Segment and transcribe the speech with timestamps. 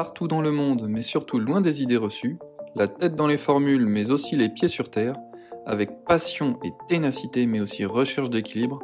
[0.00, 2.38] Partout dans le monde, mais surtout loin des idées reçues,
[2.74, 5.12] la tête dans les formules, mais aussi les pieds sur terre,
[5.66, 8.78] avec passion et ténacité, mais aussi recherche d'équilibre,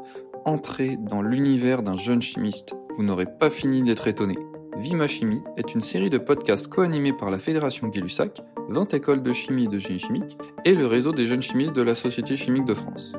[0.45, 2.77] entrez dans l'univers d'un jeune chimiste.
[2.99, 4.37] Vous n'aurez pas fini d'être étonné.
[4.77, 9.33] Vima Chimie est une série de podcasts co-animés par la Fédération Gay-Lussac, 20 écoles de
[9.33, 10.37] chimie et de génie chimique,
[10.67, 13.17] et le réseau des jeunes chimistes de la Société chimique de France.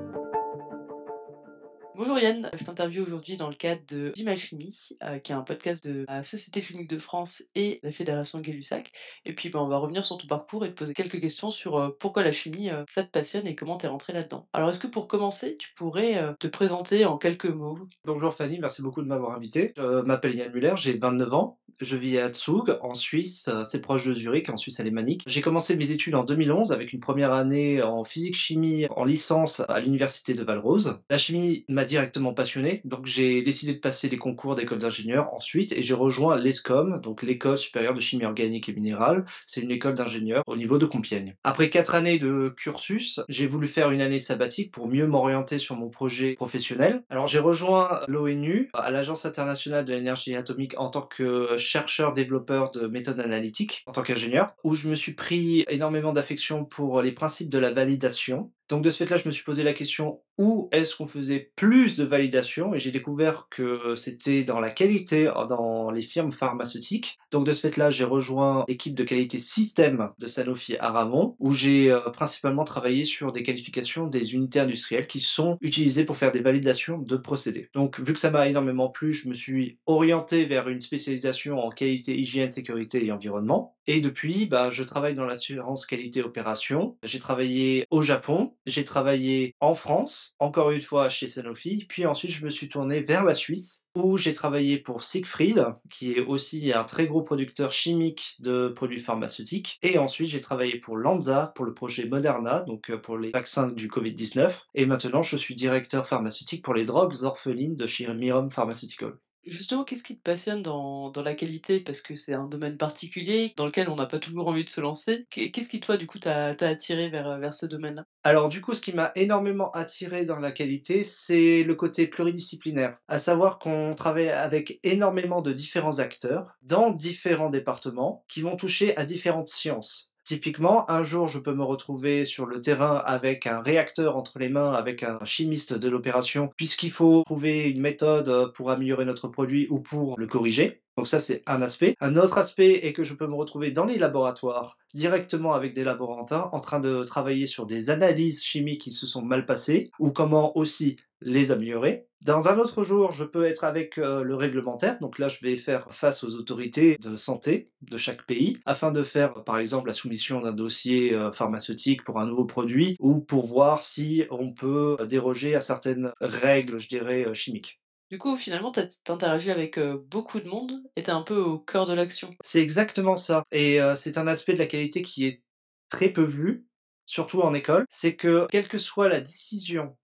[2.20, 6.06] Yann, je t'interviewe aujourd'hui dans le cadre de Chimie, euh, qui est un podcast de
[6.08, 8.92] la Société chimique de France et la Fédération Gay-Lussac.
[9.26, 11.78] Et puis ben, on va revenir sur ton parcours et te poser quelques questions sur
[11.78, 14.48] euh, pourquoi la chimie, euh, ça te passionne et comment t'es rentré là-dedans.
[14.54, 17.78] Alors est-ce que pour commencer, tu pourrais te présenter en quelques mots?
[18.06, 19.74] Bonjour Fanny, merci beaucoup de m'avoir invité.
[19.78, 21.60] Je m'appelle Yann Muller, j'ai 29 ans.
[21.80, 25.22] Je vis à Zug, en Suisse, c'est proche de Zurich, en Suisse alémanique.
[25.28, 29.80] J'ai commencé mes études en 2011 avec une première année en physique-chimie en licence à
[29.80, 31.00] l'université de Valrose.
[31.12, 35.72] La chimie m'a directement passionné, donc j'ai décidé de passer des concours d'école d'ingénieur ensuite
[35.72, 39.26] et j'ai rejoint l'ESCOM, donc l'école supérieure de chimie organique et minérale.
[39.46, 41.36] C'est une école d'ingénieur au niveau de Compiègne.
[41.44, 45.76] Après quatre années de cursus, j'ai voulu faire une année sabbatique pour mieux m'orienter sur
[45.76, 47.04] mon projet professionnel.
[47.10, 52.72] Alors j'ai rejoint l'ONU, à l'Agence internationale de l'énergie atomique en tant que chercheur développeur
[52.72, 57.12] de méthodes analytiques en tant qu'ingénieur, où je me suis pris énormément d'affection pour les
[57.12, 58.52] principes de la validation.
[58.70, 61.98] Donc de ce fait-là, je me suis posé la question où est-ce qu'on faisait plus
[61.98, 62.74] de validation?
[62.74, 67.18] Et j'ai découvert que c'était dans la qualité dans les firmes pharmaceutiques.
[67.32, 70.98] Donc de ce fait-là, j'ai rejoint l'équipe de qualité système de Sanofi à
[71.40, 76.18] où j'ai euh, principalement travaillé sur des qualifications des unités industrielles qui sont utilisées pour
[76.18, 77.70] faire des validations de procédés.
[77.74, 81.70] Donc vu que ça m'a énormément plu, je me suis orienté vers une spécialisation en
[81.70, 83.77] qualité, hygiène, sécurité et environnement.
[83.90, 86.98] Et depuis, bah, je travaille dans l'assurance qualité opération.
[87.04, 92.32] J'ai travaillé au Japon, j'ai travaillé en France, encore une fois chez Sanofi, puis ensuite
[92.32, 96.74] je me suis tourné vers la Suisse où j'ai travaillé pour Siegfried, qui est aussi
[96.74, 99.80] un très gros producteur chimique de produits pharmaceutiques.
[99.82, 103.68] Et ensuite j'ai travaillé pour Lanza, pour le projet Moderna, donc euh, pour les vaccins
[103.68, 104.64] du Covid-19.
[104.76, 109.14] Et maintenant je suis directeur pharmaceutique pour les drogues orphelines de chez Mirum Pharmaceutical.
[109.48, 111.80] Justement, qu'est-ce qui te passionne dans, la qualité?
[111.80, 114.82] Parce que c'est un domaine particulier dans lequel on n'a pas toujours envie de se
[114.82, 115.26] lancer.
[115.30, 118.04] Qu'est-ce qui, toi, du coup, t'a attiré vers, vers ce domaine-là?
[118.24, 122.98] Alors, du coup, ce qui m'a énormément attiré dans la qualité, c'est le côté pluridisciplinaire.
[123.08, 128.98] À savoir qu'on travaille avec énormément de différents acteurs dans différents départements qui vont toucher
[128.98, 130.14] à différentes sciences.
[130.28, 134.50] Typiquement, un jour, je peux me retrouver sur le terrain avec un réacteur entre les
[134.50, 139.68] mains, avec un chimiste de l'opération, puisqu'il faut trouver une méthode pour améliorer notre produit
[139.70, 140.84] ou pour le corriger.
[140.98, 141.96] Donc ça, c'est un aspect.
[142.02, 145.84] Un autre aspect est que je peux me retrouver dans les laboratoires directement avec des
[145.84, 150.12] laborantins en train de travailler sur des analyses chimiques qui se sont mal passées ou
[150.12, 152.08] comment aussi les améliorer.
[152.22, 154.98] Dans un autre jour, je peux être avec euh, le réglementaire.
[155.00, 159.04] Donc là, je vais faire face aux autorités de santé de chaque pays afin de
[159.04, 163.46] faire, par exemple, la soumission d'un dossier euh, pharmaceutique pour un nouveau produit ou pour
[163.46, 167.80] voir si on peut déroger à certaines règles, je dirais, euh, chimiques.
[168.10, 168.80] Du coup, finalement, tu
[169.10, 172.34] interagi avec beaucoup de monde et tu un peu au cœur de l'action.
[172.44, 173.44] C'est exactement ça.
[173.52, 175.44] Et c'est un aspect de la qualité qui est
[175.90, 176.66] très peu vu,
[177.06, 177.86] surtout en école.
[177.90, 179.98] C'est que, quelle que soit la décision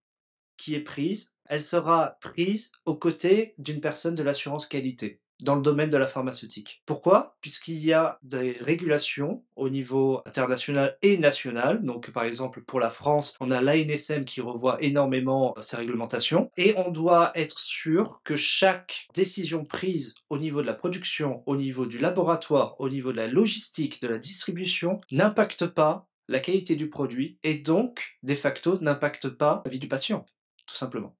[0.57, 5.61] qui est prise, elle sera prise aux côtés d'une personne de l'assurance qualité dans le
[5.61, 6.81] domaine de la pharmaceutique.
[6.85, 7.35] Pourquoi?
[7.41, 11.83] Puisqu'il y a des régulations au niveau international et national.
[11.83, 16.73] Donc, par exemple, pour la France, on a l'ANSM qui revoit énormément ses réglementations et
[16.77, 21.85] on doit être sûr que chaque décision prise au niveau de la production, au niveau
[21.85, 26.89] du laboratoire, au niveau de la logistique, de la distribution, n'impacte pas la qualité du
[26.89, 30.25] produit et donc, de facto, n'impacte pas la vie du patient,
[30.65, 31.15] tout simplement.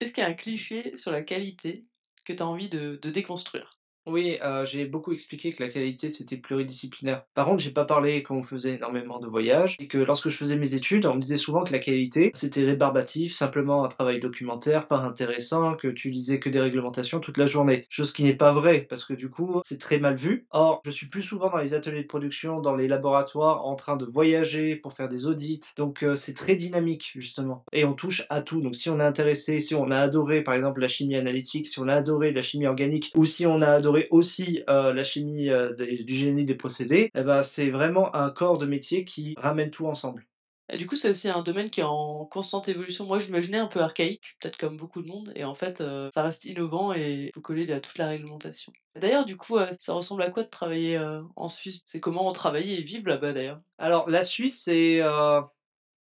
[0.00, 1.86] Est-ce qu'il y a un cliché sur la qualité?
[2.24, 3.70] Que tu as envie de, déconstruire.
[4.04, 7.24] Oui, euh, j'ai beaucoup expliqué que la qualité c'était pluridisciplinaire.
[7.34, 10.36] Par contre, j'ai pas parlé quand on faisait énormément de voyages et que lorsque je
[10.36, 14.18] faisais mes études, on me disait souvent que la qualité c'était rébarbatif, simplement un travail
[14.18, 17.86] documentaire, pas intéressant, que tu lisais que des réglementations toute la journée.
[17.88, 20.46] Chose qui n'est pas vrai parce que du coup c'est très mal vu.
[20.50, 23.96] Or, je suis plus souvent dans les ateliers de production, dans les laboratoires, en train
[23.96, 25.60] de voyager pour faire des audits.
[25.76, 28.60] Donc euh, c'est très dynamique justement et on touche à tout.
[28.62, 31.78] Donc si on est intéressé, si on a adoré par exemple la chimie analytique, si
[31.78, 35.50] on a adoré la chimie organique ou si on a adoré aussi euh, la chimie
[35.50, 39.70] euh, du génie des procédés, eh ben, c'est vraiment un corps de métier qui ramène
[39.70, 40.26] tout ensemble.
[40.68, 43.04] Et du coup, c'est aussi un domaine qui est en constante évolution.
[43.04, 46.08] Moi, je l'imaginais un peu archaïque, peut-être comme beaucoup de monde, et en fait, euh,
[46.14, 48.72] ça reste innovant et faut coller à toute la réglementation.
[48.98, 50.98] D'ailleurs, du coup, ça ressemble à quoi de travailler
[51.36, 51.80] en Suisse?
[51.84, 53.60] C'est comment travailler et vivre là-bas d'ailleurs?
[53.78, 55.02] Alors, la Suisse, c'est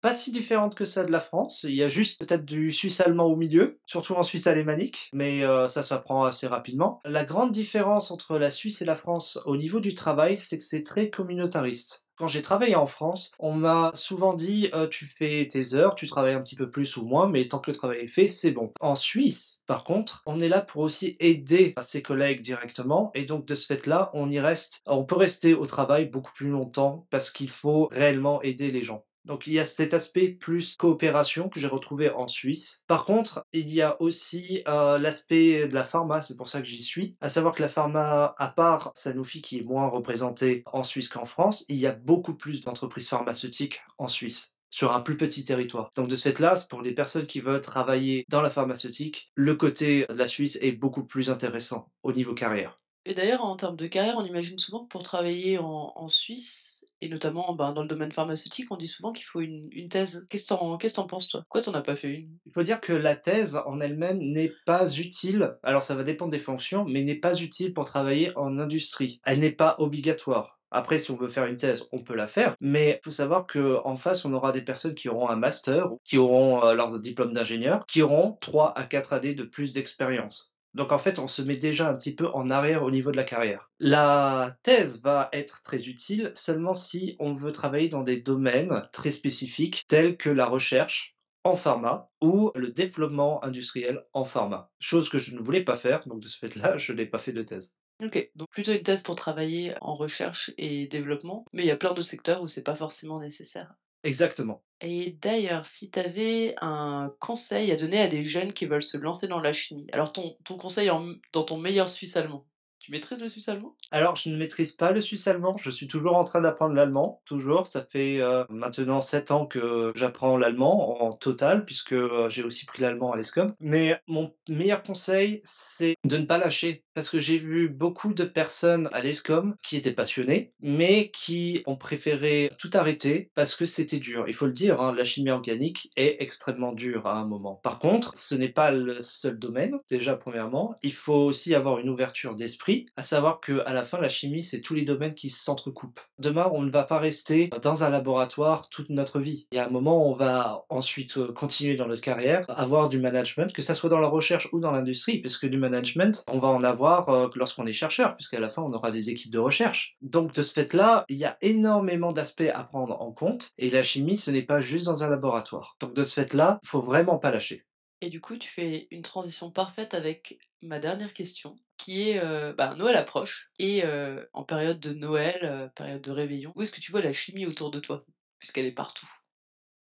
[0.03, 1.63] pas si différente que ça de la France.
[1.63, 5.45] Il y a juste peut-être du suisse allemand au milieu, surtout en Suisse alémanique, mais
[5.45, 6.99] euh, ça s'apprend assez rapidement.
[7.05, 10.63] La grande différence entre la Suisse et la France au niveau du travail, c'est que
[10.65, 12.09] c'est très communautariste.
[12.17, 16.07] Quand j'ai travaillé en France, on m'a souvent dit euh, tu fais tes heures, tu
[16.09, 18.51] travailles un petit peu plus ou moins, mais tant que le travail est fait, c'est
[18.51, 18.73] bon.
[18.81, 23.45] En Suisse, par contre, on est là pour aussi aider ses collègues directement, et donc
[23.45, 27.31] de ce fait-là, on y reste, on peut rester au travail beaucoup plus longtemps parce
[27.31, 29.05] qu'il faut réellement aider les gens.
[29.25, 32.83] Donc il y a cet aspect plus coopération que j'ai retrouvé en Suisse.
[32.87, 36.67] Par contre, il y a aussi euh, l'aspect de la pharma, c'est pour ça que
[36.67, 37.15] j'y suis.
[37.21, 41.25] À savoir que la pharma, à part Sanofi qui est moins représentée en Suisse qu'en
[41.25, 45.91] France, il y a beaucoup plus d'entreprises pharmaceutiques en Suisse sur un plus petit territoire.
[45.95, 50.05] Donc de ce fait-là, pour les personnes qui veulent travailler dans la pharmaceutique, le côté
[50.09, 52.79] de la Suisse est beaucoup plus intéressant au niveau carrière.
[53.05, 57.09] Et d'ailleurs, en termes de carrière, on imagine souvent que pour travailler en, Suisse, et
[57.09, 60.25] notamment ben, dans le domaine pharmaceutique, on dit souvent qu'il faut une, thèse.
[60.29, 61.41] Qu'est-ce que t'en penses, toi?
[61.41, 62.37] Pourquoi t'en as pas fait une?
[62.45, 65.57] Il faut dire que la thèse en elle-même n'est pas utile.
[65.63, 69.19] Alors, ça va dépendre des fonctions, mais n'est pas utile pour travailler en industrie.
[69.25, 70.59] Elle n'est pas obligatoire.
[70.71, 73.45] Après, si on veut faire une thèse, on peut la faire, mais il faut savoir
[73.45, 77.31] qu'en face, on aura des personnes qui auront un master, qui auront euh, leur diplôme
[77.31, 80.52] d'ingénieur, qui auront 3 à 4 années de plus d'expérience.
[80.73, 83.17] Donc en fait, on se met déjà un petit peu en arrière au niveau de
[83.17, 83.71] la carrière.
[83.79, 89.11] La thèse va être très utile seulement si on veut travailler dans des domaines très
[89.11, 94.71] spécifiques tels que la recherche en pharma ou le développement industriel en pharma.
[94.79, 97.33] Chose que je ne voulais pas faire, donc de ce fait-là, je n'ai pas fait
[97.33, 97.75] de thèse.
[98.03, 101.77] Ok, donc plutôt une thèse pour travailler en recherche et développement, mais il y a
[101.77, 103.73] plein de secteurs où c'est pas forcément nécessaire.
[104.03, 104.63] Exactement.
[104.81, 108.97] Et d'ailleurs, si tu avais un conseil à donner à des jeunes qui veulent se
[108.97, 110.89] lancer dans la chimie, alors ton, ton conseil
[111.31, 112.45] dans ton meilleur suisse allemand,
[112.83, 113.77] tu maîtrises le suisse allemand?
[113.91, 115.55] Alors, je ne maîtrise pas le suisse allemand.
[115.55, 117.21] Je suis toujours en train d'apprendre l'allemand.
[117.23, 117.65] Toujours.
[117.65, 122.65] Ça fait euh, maintenant 7 ans que j'apprends l'allemand en total, puisque euh, j'ai aussi
[122.65, 123.53] pris l'allemand à l'ESCOM.
[123.61, 126.83] Mais mon meilleur conseil, c'est de ne pas lâcher.
[126.93, 131.77] Parce que j'ai vu beaucoup de personnes à l'ESCOM qui étaient passionnées, mais qui ont
[131.77, 134.25] préféré tout arrêter parce que c'était dur.
[134.27, 137.61] Il faut le dire, hein, la chimie organique est extrêmement dure à un moment.
[137.63, 139.79] Par contre, ce n'est pas le seul domaine.
[139.89, 143.99] Déjà, premièrement, il faut aussi avoir une ouverture d'esprit à savoir que à la fin
[143.99, 145.99] la chimie c'est tous les domaines qui s'entrecoupent.
[146.19, 149.47] Demain on ne va pas rester dans un laboratoire toute notre vie.
[149.51, 152.99] Il y a un moment on va ensuite euh, continuer dans notre carrière, avoir du
[152.99, 156.39] management, que ça soit dans la recherche ou dans l'industrie, parce que du management on
[156.39, 159.39] va en avoir euh, lorsqu'on est chercheur, puisqu'à la fin on aura des équipes de
[159.39, 159.97] recherche.
[160.01, 163.83] Donc de ce fait-là, il y a énormément d'aspects à prendre en compte, et la
[163.83, 165.75] chimie ce n'est pas juste dans un laboratoire.
[165.79, 167.65] Donc de ce fait-là, il faut vraiment pas lâcher.
[168.01, 172.53] Et du coup, tu fais une transition parfaite avec ma dernière question, qui est euh,
[172.53, 176.71] bah, Noël approche, et euh, en période de Noël, euh, période de réveillon, où est-ce
[176.71, 177.99] que tu vois la chimie autour de toi,
[178.39, 179.07] puisqu'elle est partout?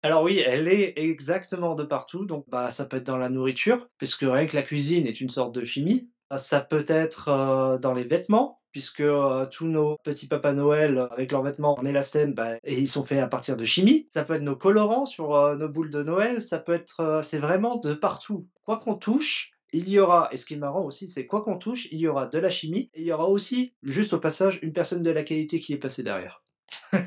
[0.04, 2.25] Alors oui, elle est exactement de partout.
[2.25, 5.30] Donc bah ça peut être dans la nourriture, puisque rien que la cuisine est une
[5.30, 6.10] sorte de chimie.
[6.36, 9.04] Ça peut être dans les vêtements, puisque
[9.51, 13.19] tous nos petits Papa Noël avec leurs vêtements en élastène, bah, et ils sont faits
[13.19, 14.07] à partir de chimie.
[14.12, 17.78] Ça peut être nos colorants sur nos boules de Noël, ça peut être, c'est vraiment
[17.78, 18.48] de partout.
[18.66, 21.57] Quoi qu'on touche, il y aura, et ce qui est marrant aussi, c'est quoi qu'on
[21.57, 24.59] touche, il y aura de la chimie, et il y aura aussi, juste au passage,
[24.62, 26.44] une personne de la qualité qui est passée derrière.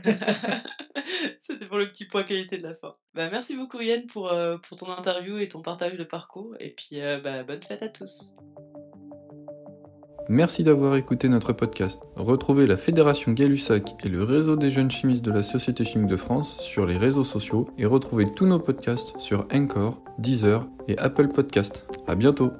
[1.38, 2.94] C'était pour le petit point qualité de la fin.
[3.14, 4.32] Bah, merci beaucoup Yann pour,
[4.62, 8.34] pour ton interview et ton partage de parcours, et puis bah, bonne fête à tous.
[10.32, 12.04] Merci d'avoir écouté notre podcast.
[12.14, 16.16] Retrouvez la Fédération Gay-Lussac et le réseau des jeunes chimistes de la Société chimique de
[16.16, 21.26] France sur les réseaux sociaux et retrouvez tous nos podcasts sur Encore, Deezer et Apple
[21.26, 21.89] Podcast.
[22.10, 22.52] À bientôt!